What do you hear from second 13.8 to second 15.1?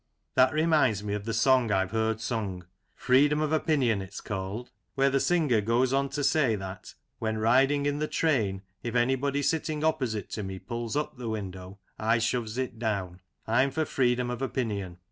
freedom of opinion.